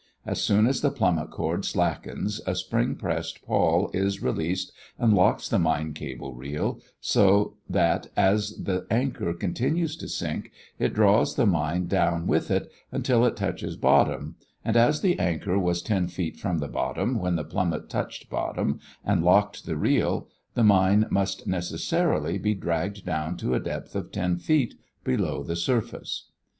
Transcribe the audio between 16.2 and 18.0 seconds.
from the bottom when the plummet